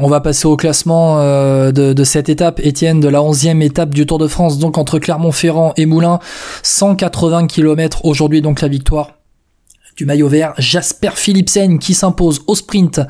On 0.00 0.08
va 0.08 0.20
passer 0.20 0.46
au 0.46 0.56
classement 0.56 1.20
euh, 1.20 1.72
de, 1.72 1.92
de, 1.92 2.04
cette 2.04 2.28
étape, 2.28 2.60
Étienne, 2.62 3.00
de 3.00 3.08
la 3.08 3.18
11e 3.18 3.60
étape 3.62 3.90
du 3.90 4.06
Tour 4.06 4.18
de 4.18 4.28
France, 4.28 4.58
donc 4.58 4.78
entre 4.78 4.98
Clermont-Ferrand 4.98 5.72
et 5.76 5.86
Moulins, 5.86 6.20
180 6.62 7.48
km 7.48 8.04
aujourd'hui, 8.04 8.40
donc 8.40 8.60
la 8.60 8.68
victoire 8.68 9.17
du 9.98 10.06
maillot 10.06 10.28
vert, 10.28 10.54
Jasper 10.58 11.10
Philipsen 11.16 11.80
qui 11.80 11.92
s'impose 11.92 12.42
au 12.46 12.54
sprint 12.54 13.00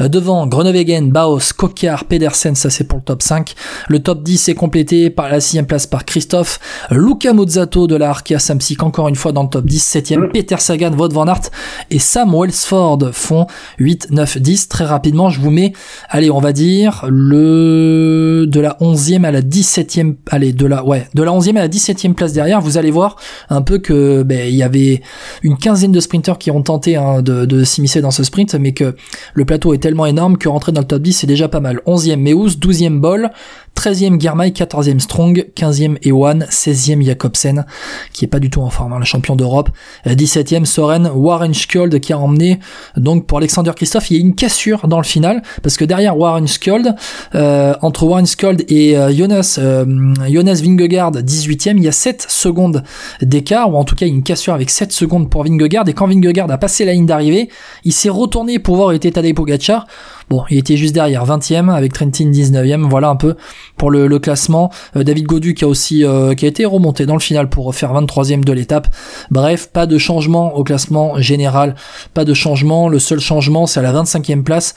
euh, 0.00 0.08
devant 0.08 0.46
Groenewegen, 0.46 1.12
Baos, 1.12 1.52
Kokar, 1.54 2.06
Pedersen, 2.06 2.54
ça 2.54 2.70
c'est 2.70 2.84
pour 2.84 3.00
le 3.00 3.04
top 3.04 3.22
5. 3.22 3.54
Le 3.88 3.98
top 3.98 4.22
10 4.22 4.48
est 4.48 4.54
complété 4.54 5.10
par 5.10 5.28
la 5.28 5.40
6 5.40 5.64
place 5.64 5.86
par 5.86 6.06
Christophe, 6.06 6.58
Luca 6.90 7.34
Mozzato 7.34 7.86
de 7.86 7.96
la 7.96 8.08
Arkea 8.08 8.38
Samsic 8.38 8.82
encore 8.82 9.08
une 9.08 9.14
fois 9.14 9.32
dans 9.32 9.42
le 9.42 9.50
top 9.50 9.66
10, 9.66 9.96
7ème 9.96 10.32
Peter 10.32 10.56
Sagan, 10.58 10.94
Wout 10.94 11.12
van 11.12 11.26
Aert 11.26 11.50
et 11.90 11.98
Sam 11.98 12.34
Welsford 12.34 13.10
font 13.12 13.46
8, 13.78 14.10
9, 14.10 14.38
10. 14.38 14.68
Très 14.68 14.86
rapidement, 14.86 15.28
je 15.28 15.40
vous 15.40 15.50
mets, 15.50 15.74
allez, 16.08 16.30
on 16.30 16.40
va 16.40 16.54
dire 16.54 17.04
le 17.10 18.46
de 18.48 18.60
la 18.60 18.78
11e 18.80 19.24
à 19.24 19.32
la 19.32 19.42
17e, 19.42 20.14
allez, 20.30 20.54
de 20.54 20.64
la 20.64 20.82
ouais, 20.82 21.08
de 21.12 21.22
la 21.22 21.30
11e 21.32 21.58
à 21.58 21.60
la 21.60 21.68
17e 21.68 22.14
place 22.14 22.32
derrière, 22.32 22.62
vous 22.62 22.78
allez 22.78 22.90
voir 22.90 23.16
un 23.50 23.60
peu 23.60 23.76
que 23.76 24.22
ben 24.22 24.48
il 24.48 24.54
y 24.54 24.62
avait 24.62 25.02
une 25.42 25.58
quinzaine 25.58 25.92
de 25.92 26.00
sprinters 26.00 26.37
qui 26.38 26.50
ont 26.50 26.62
tenté 26.62 26.96
hein, 26.96 27.22
de, 27.22 27.64
s'immiscer 27.64 28.00
dans 28.00 28.10
ce 28.10 28.24
sprint, 28.24 28.54
mais 28.54 28.72
que 28.72 28.96
le 29.34 29.44
plateau 29.44 29.74
est 29.74 29.78
tellement 29.78 30.06
énorme 30.06 30.38
que 30.38 30.48
rentrer 30.48 30.72
dans 30.72 30.80
le 30.80 30.86
top 30.86 31.02
10 31.02 31.12
c'est 31.12 31.26
déjà 31.26 31.48
pas 31.48 31.60
mal. 31.60 31.80
11e 31.86 32.16
Meus, 32.16 32.58
12e 32.58 33.00
Ball, 33.00 33.30
13e 33.78 34.20
Girmay, 34.20 34.50
14e 34.50 34.98
Strong, 34.98 35.50
15e 35.54 35.98
Ewan, 36.02 36.44
16e 36.50 37.00
Jacobsen, 37.04 37.64
qui 38.12 38.24
est 38.24 38.28
pas 38.28 38.40
du 38.40 38.50
tout 38.50 38.60
en 38.60 38.70
forme, 38.70 38.92
hein, 38.92 38.98
le 38.98 39.04
champion 39.04 39.36
d'Europe, 39.36 39.70
17e 40.04 40.64
Soren, 40.64 41.08
Warren 41.14 41.54
Skjold 41.54 42.00
qui 42.00 42.12
a 42.12 42.18
emmené, 42.18 42.58
donc 42.96 43.26
pour 43.26 43.38
Alexander 43.38 43.70
Christophe, 43.76 44.10
il 44.10 44.16
y 44.16 44.16
a 44.16 44.20
une 44.20 44.34
cassure 44.34 44.88
dans 44.88 44.98
le 44.98 45.04
final, 45.04 45.42
parce 45.62 45.76
que 45.76 45.84
derrière 45.84 46.18
Warren 46.18 46.48
Skjold, 46.48 46.96
euh, 47.36 47.74
entre 47.80 48.02
Warren 48.02 48.26
Skjold 48.26 48.64
et 48.68 48.98
euh, 48.98 49.12
Jonas, 49.14 49.58
euh, 49.58 49.84
Jonas 50.28 50.60
Vingegaard, 50.60 51.12
18e, 51.12 51.76
il 51.76 51.84
y 51.84 51.88
a 51.88 51.92
7 51.92 52.26
secondes 52.28 52.82
d'écart, 53.22 53.72
ou 53.72 53.76
en 53.76 53.84
tout 53.84 53.94
cas 53.94 54.06
une 54.06 54.24
cassure 54.24 54.54
avec 54.54 54.70
7 54.70 54.90
secondes 54.90 55.30
pour 55.30 55.44
Vingegaard, 55.44 55.88
et 55.88 55.92
quand 55.92 56.08
Vingegaard 56.08 56.27
a 56.36 56.58
passé 56.58 56.84
la 56.84 56.92
ligne 56.92 57.06
d'arrivée, 57.06 57.48
il 57.84 57.92
s'est 57.92 58.08
retourné 58.08 58.58
pour 58.58 58.76
voir 58.76 58.88
où 58.88 58.92
était 58.92 59.10
Tadej 59.10 59.34
Pogacar, 59.34 59.86
Bon, 60.30 60.44
il 60.50 60.58
était 60.58 60.76
juste 60.76 60.94
derrière, 60.94 61.24
20e 61.24 61.72
avec 61.72 61.94
Trentin 61.94 62.30
19e. 62.30 62.88
Voilà 62.88 63.08
un 63.08 63.16
peu 63.16 63.36
pour 63.76 63.90
le, 63.90 64.18
classement. 64.18 64.70
Euh, 64.96 65.02
David 65.02 65.24
Godu 65.24 65.54
qui 65.54 65.64
a 65.64 65.68
aussi 65.68 66.04
euh, 66.04 66.34
qui 66.34 66.44
a 66.44 66.48
été 66.48 66.64
remonté 66.64 67.06
dans 67.06 67.14
le 67.14 67.20
final 67.20 67.48
pour 67.48 67.74
faire 67.74 67.94
23e 67.94 68.44
de 68.44 68.52
l'étape. 68.52 68.88
Bref, 69.30 69.70
pas 69.72 69.86
de 69.86 69.96
changement 69.96 70.54
au 70.54 70.64
classement 70.64 71.18
général, 71.18 71.76
pas 72.12 72.24
de 72.24 72.34
changement. 72.34 72.88
Le 72.88 72.98
seul 72.98 73.20
changement, 73.20 73.66
c'est 73.66 73.80
à 73.80 73.82
la 73.82 73.92
25e 73.92 74.42
place 74.42 74.74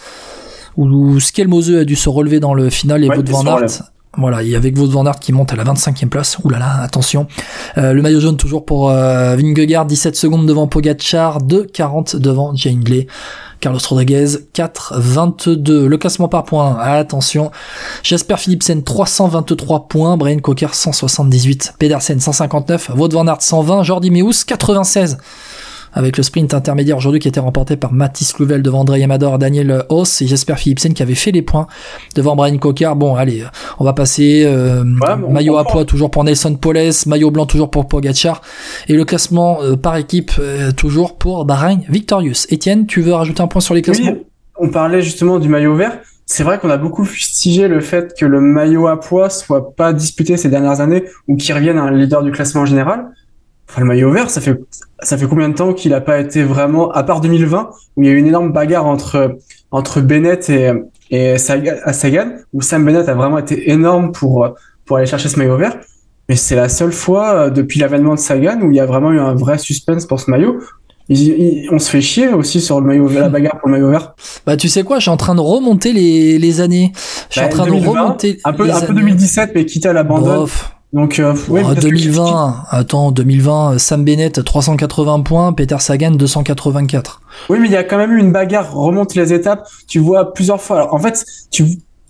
où 0.77 1.19
Skelmose 1.19 1.75
a 1.75 1.83
dû 1.83 1.97
se 1.97 2.07
relever 2.07 2.39
dans 2.39 2.53
le 2.53 2.69
final 2.69 3.03
et 3.03 3.09
ouais, 3.09 3.17
Van 3.25 3.45
Aert. 3.45 3.91
Voilà, 4.17 4.43
il 4.43 4.49
y 4.49 4.55
avec 4.57 4.77
Wout 4.77 4.89
van 4.89 5.05
Aert 5.05 5.19
qui 5.21 5.31
monte 5.31 5.53
à 5.53 5.55
la 5.55 5.63
25e 5.63 6.09
place. 6.09 6.37
Là, 6.49 6.81
attention. 6.81 7.27
Euh, 7.77 7.93
le 7.93 8.01
maillot 8.01 8.19
jaune 8.19 8.35
toujours 8.35 8.65
pour 8.65 8.89
euh, 8.89 9.37
Vingegaard, 9.37 9.85
17 9.85 10.17
secondes 10.17 10.45
devant 10.45 10.67
Pogacar, 10.67 11.41
2,40 11.41 12.17
devant 12.17 12.53
Jane 12.53 12.83
Carlos 13.61 13.79
Rodriguez 13.87 14.25
4,22. 14.53 15.85
Le 15.85 15.97
classement 15.97 16.27
par 16.27 16.43
points, 16.43 16.77
attention. 16.77 17.51
Jasper 18.03 18.35
Philipsen 18.37 18.83
323 18.83 19.87
points, 19.87 20.17
Brian 20.17 20.39
Cocker 20.39 20.73
178, 20.73 21.75
Pedersen 21.79 22.19
159, 22.19 22.91
Wout 22.95 23.09
van 23.13 23.27
Aert 23.27 23.41
120, 23.41 23.83
Jordi 23.83 24.11
Meus 24.11 24.43
96 24.43 25.19
avec 25.93 26.17
le 26.17 26.23
sprint 26.23 26.53
intermédiaire 26.53 26.97
aujourd'hui 26.97 27.19
qui 27.19 27.27
a 27.27 27.29
été 27.29 27.39
remporté 27.39 27.75
par 27.77 27.93
Mathis 27.93 28.37
Louvel 28.39 28.61
devant 28.61 28.79
André 28.79 29.03
Amador, 29.03 29.37
Daniel 29.39 29.85
Haas 29.89 30.19
et 30.21 30.27
Jasper 30.27 30.55
Philipsen 30.55 30.93
qui 30.93 31.03
avait 31.03 31.15
fait 31.15 31.31
les 31.31 31.41
points 31.41 31.67
devant 32.15 32.35
Brian 32.35 32.57
Coquard. 32.57 32.95
Bon, 32.95 33.15
allez, 33.15 33.43
on 33.79 33.83
va 33.83 33.93
passer 33.93 34.43
euh, 34.45 34.83
maillot 34.83 35.57
à 35.57 35.65
poids 35.65 35.85
toujours 35.85 36.11
pour 36.11 36.23
Nelson 36.23 36.55
Poles, 36.55 36.91
maillot 37.05 37.31
blanc 37.31 37.45
toujours 37.45 37.69
pour 37.69 37.87
Pogacar 37.87 38.41
et 38.87 38.93
le 38.93 39.05
classement 39.05 39.61
euh, 39.61 39.75
par 39.75 39.97
équipe 39.97 40.31
euh, 40.39 40.71
toujours 40.71 41.17
pour 41.17 41.45
Bahreïn 41.45 41.81
Victorious. 41.89 42.45
Étienne, 42.49 42.85
tu 42.85 43.01
veux 43.01 43.13
rajouter 43.13 43.41
un 43.41 43.47
point 43.47 43.61
sur 43.61 43.73
les 43.73 43.81
classements? 43.81 44.15
On 44.57 44.69
parlait 44.69 45.01
justement 45.01 45.39
du 45.39 45.49
maillot 45.49 45.75
vert. 45.75 45.99
C'est 46.25 46.43
vrai 46.43 46.59
qu'on 46.59 46.69
a 46.69 46.77
beaucoup 46.77 47.03
fustigé 47.03 47.67
le 47.67 47.81
fait 47.81 48.13
que 48.17 48.25
le 48.25 48.39
maillot 48.39 48.87
à 48.87 48.99
poids 48.99 49.29
soit 49.29 49.75
pas 49.75 49.91
disputé 49.91 50.37
ces 50.37 50.49
dernières 50.49 50.79
années 50.79 51.03
ou 51.27 51.35
qu'il 51.35 51.53
revienne 51.53 51.77
un 51.77 51.91
leader 51.91 52.23
du 52.23 52.31
classement 52.31 52.65
général. 52.65 53.07
Enfin, 53.71 53.81
le 53.81 53.87
maillot 53.87 54.11
vert, 54.11 54.29
ça 54.29 54.41
fait 54.41 54.59
ça 54.99 55.17
fait 55.17 55.27
combien 55.27 55.47
de 55.47 55.53
temps 55.53 55.71
qu'il 55.71 55.91
n'a 55.91 56.01
pas 56.01 56.19
été 56.19 56.43
vraiment, 56.43 56.91
à 56.91 57.03
part 57.03 57.21
2020, 57.21 57.69
où 57.95 58.03
il 58.03 58.09
y 58.09 58.11
a 58.11 58.13
eu 58.13 58.17
une 58.17 58.27
énorme 58.27 58.51
bagarre 58.51 58.85
entre 58.85 59.37
entre 59.71 60.01
Bennett 60.01 60.49
et 60.49 60.73
et 61.09 61.37
Sagan, 61.37 62.33
où 62.51 62.61
Sam 62.61 62.83
Bennett 62.83 63.07
a 63.07 63.13
vraiment 63.13 63.37
été 63.37 63.71
énorme 63.71 64.11
pour 64.11 64.49
pour 64.85 64.97
aller 64.97 65.05
chercher 65.05 65.29
ce 65.29 65.39
maillot 65.39 65.55
vert. 65.55 65.77
Mais 66.27 66.35
c'est 66.35 66.57
la 66.57 66.67
seule 66.67 66.91
fois 66.91 67.33
euh, 67.33 67.49
depuis 67.49 67.79
l'avènement 67.79 68.15
de 68.15 68.19
Sagan 68.19 68.59
où 68.61 68.71
il 68.71 68.75
y 68.75 68.81
a 68.81 68.85
vraiment 68.85 69.11
eu 69.13 69.19
un 69.19 69.35
vrai 69.35 69.57
suspense 69.57 70.05
pour 70.05 70.19
ce 70.19 70.29
maillot. 70.29 70.59
on 71.09 71.79
se 71.79 71.89
fait 71.89 72.01
chier 72.01 72.27
aussi 72.27 72.59
sur 72.59 72.81
le 72.81 72.87
maillot, 72.87 73.07
la 73.07 73.29
bagarre 73.29 73.57
pour 73.57 73.69
le 73.69 73.75
maillot 73.75 73.89
vert. 73.89 74.15
Bah 74.45 74.57
tu 74.57 74.67
sais 74.67 74.83
quoi, 74.83 74.97
je 74.97 75.03
suis 75.03 75.11
en 75.11 75.17
train 75.17 75.35
de 75.35 75.41
remonter 75.41 75.93
les, 75.93 76.37
les 76.39 76.59
années. 76.59 76.91
Je 77.29 77.39
suis 77.39 77.41
en 77.41 77.43
bah, 77.45 77.49
train 77.49 77.65
de 77.67 77.71
remonter 77.71 78.37
un 78.43 78.51
peu 78.51 78.69
un 78.69 78.81
peu 78.81 78.93
2017 78.93 79.51
mais 79.55 79.65
quitte 79.65 79.85
à 79.85 79.93
l'abandon. 79.93 80.45
Donc, 80.93 81.19
euh, 81.19 81.33
oui, 81.47 81.61
2020, 81.79 82.65
attends, 82.69 83.11
2020, 83.11 83.77
Sam 83.77 84.03
Bennett 84.03 84.43
380 84.43 85.21
points, 85.21 85.53
Peter 85.53 85.77
Sagan 85.79 86.11
284. 86.11 87.21
Oui, 87.49 87.59
mais 87.59 87.67
il 87.67 87.71
y 87.71 87.77
a 87.77 87.83
quand 87.85 87.97
même 87.97 88.11
eu 88.11 88.19
une 88.19 88.33
bagarre, 88.33 88.73
remonte 88.73 89.15
les 89.15 89.31
étapes, 89.31 89.69
tu 89.87 89.99
vois 89.99 90.33
plusieurs 90.33 90.61
fois. 90.61 90.77
Alors, 90.77 90.93
en 90.93 90.99
fait, 90.99 91.25
tu, 91.49 91.63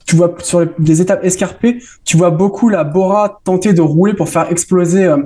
tu 0.07 0.15
vois 0.15 0.33
sur 0.41 0.65
les, 0.79 1.01
étapes 1.01 1.23
escarpées, 1.23 1.77
tu 2.05 2.17
vois 2.17 2.31
beaucoup 2.31 2.69
la 2.69 2.83
Bora 2.83 3.39
tenter 3.43 3.73
de 3.73 3.81
rouler 3.81 4.15
pour 4.15 4.29
faire 4.29 4.51
exploser 4.51 5.05
euh, 5.05 5.17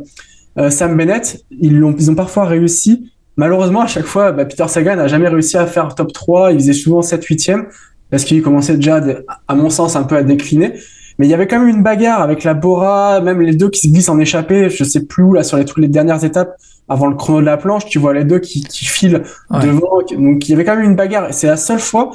euh, 0.57 0.69
Sam 0.69 0.97
Bennett. 0.97 1.41
Ils 1.49 1.81
ont, 1.81 1.95
ils 1.97 2.11
ont 2.11 2.16
parfois 2.16 2.45
réussi. 2.45 3.09
Malheureusement, 3.37 3.81
à 3.81 3.87
chaque 3.87 4.05
fois, 4.05 4.33
bah, 4.33 4.43
Peter 4.43 4.67
Sagan 4.67 4.97
n'a 4.97 5.07
jamais 5.07 5.29
réussi 5.29 5.55
à 5.55 5.66
faire 5.66 5.95
top 5.95 6.11
3. 6.11 6.51
Il 6.51 6.59
faisait 6.59 6.73
souvent 6.73 6.99
7-8e 6.99 7.67
parce 8.09 8.25
qu'il 8.25 8.41
commençait 8.41 8.75
déjà, 8.75 9.01
à 9.47 9.55
mon 9.55 9.69
sens, 9.69 9.95
un 9.95 10.03
peu 10.03 10.16
à 10.17 10.23
décliner. 10.23 10.73
Mais 11.18 11.28
il 11.28 11.30
y 11.30 11.34
avait 11.34 11.48
quand 11.48 11.59
même 11.59 11.70
une 11.70 11.84
bagarre 11.84 12.22
avec 12.22 12.44
la 12.44 12.53
Bora, 12.53 13.22
même 13.22 13.42
les 13.42 13.56
deux 13.56 13.70
qui 13.70 13.81
se 13.81 13.88
glissent 13.88 14.09
en 14.09 14.20
échappée, 14.20 14.70
je 14.70 14.84
sais 14.84 15.06
plus 15.06 15.24
où, 15.24 15.34
là, 15.34 15.44
sur 15.44 15.58
les, 15.58 15.66
toutes 15.66 15.78
les 15.78 15.88
dernières 15.88 16.24
étapes, 16.24 16.56
avant 16.90 17.08
le 17.08 17.16
chrono 17.16 17.40
de 17.40 17.46
la 17.46 17.58
planche, 17.58 17.86
tu 17.86 18.00
vois 18.00 18.14
les 18.14 18.26
deux 18.26 18.40
qui, 18.40 18.64
qui 18.64 18.86
filent 18.86 19.24
devant. 19.50 20.00
Donc 20.12 20.48
il 20.48 20.52
y 20.52 20.53
avait 20.53 20.64
quand 20.66 20.76
même 20.76 20.86
une 20.86 20.96
bagarre. 20.96 21.34
C'est 21.34 21.48
la 21.48 21.58
seule 21.58 21.80
fois 21.80 22.12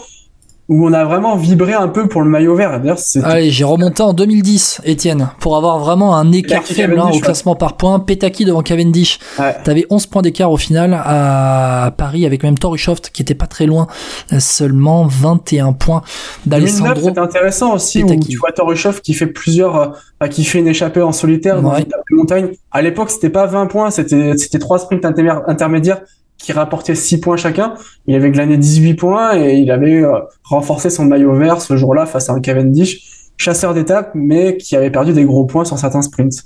où 0.70 0.86
on 0.86 0.92
a 0.92 1.04
vraiment 1.04 1.36
vibré 1.36 1.75
un 1.75 1.88
peu 1.88 2.06
pour 2.06 2.22
le 2.22 2.31
maillot 2.31 2.54
vert. 2.54 2.81
D'ailleurs, 2.81 2.98
Allez, 3.25 3.50
j'ai 3.50 3.64
remonté 3.64 4.04
en 4.04 4.12
2010, 4.12 4.82
Étienne, 4.84 5.31
pour 5.41 5.56
avoir 5.56 5.81
vraiment 5.81 6.16
un 6.16 6.31
écart 6.31 6.62
faible 6.62 6.97
hein, 7.00 7.10
au 7.12 7.19
classement 7.19 7.56
par 7.56 7.76
points. 7.76 7.98
Petaki 7.98 8.44
devant 8.44 8.62
Cavendish. 8.62 9.19
Ouais. 9.41 9.56
T'avais 9.64 9.84
11 9.91 10.06
points 10.06 10.22
d'écart 10.22 10.53
au 10.53 10.56
final 10.56 10.94
à 10.94 11.92
Paris 11.97 12.25
avec 12.25 12.44
même 12.44 12.56
Torishoft 12.56 13.10
qui 13.10 13.20
était 13.20 13.34
pas 13.34 13.48
très 13.48 13.66
loin, 13.66 13.88
seulement 14.38 15.08
21 15.08 15.72
points 15.72 16.03
d'Alessandro. 16.47 17.10
C'est 17.12 17.19
intéressant 17.19 17.75
aussi 17.75 18.04
où 18.04 18.20
tu 18.20 18.37
vois 18.37 18.52
Torishoft 18.52 19.04
qui 19.04 19.14
fait 19.14 19.26
plusieurs, 19.26 19.97
euh, 20.22 20.28
qui 20.28 20.44
fait 20.44 20.60
une 20.60 20.69
échappée 20.69 21.02
en 21.02 21.10
solitaire 21.10 21.62
dans 21.62 21.76
une 21.76 21.87
montagne. 22.12 22.50
À 22.70 22.81
l'époque, 22.81 23.10
c'était 23.10 23.31
pas 23.31 23.47
20 23.47 23.66
points, 23.66 23.91
c'était 23.91 24.38
c'était 24.38 24.60
trois 24.60 24.78
sprints 24.78 25.04
intermédiaires 25.04 26.02
qui 26.40 26.52
rapportait 26.52 26.94
6 26.94 27.20
points 27.20 27.36
chacun. 27.36 27.74
Il 28.06 28.14
avait 28.14 28.30
glané 28.30 28.56
18 28.56 28.94
points 28.94 29.36
et 29.36 29.58
il 29.58 29.70
avait 29.70 30.02
euh, 30.02 30.18
renforcé 30.42 30.90
son 30.90 31.04
maillot 31.04 31.34
vert 31.34 31.60
ce 31.60 31.76
jour-là 31.76 32.06
face 32.06 32.30
à 32.30 32.32
un 32.32 32.40
Cavendish, 32.40 33.30
chasseur 33.36 33.74
d'étapes, 33.74 34.10
mais 34.14 34.56
qui 34.56 34.74
avait 34.74 34.90
perdu 34.90 35.12
des 35.12 35.24
gros 35.24 35.44
points 35.44 35.64
sur 35.64 35.78
certains 35.78 36.02
sprints. 36.02 36.34